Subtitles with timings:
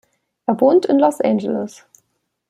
[0.47, 1.85] Er wohnt in Los Angeles.